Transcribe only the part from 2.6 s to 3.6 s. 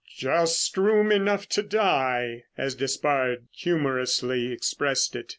Despard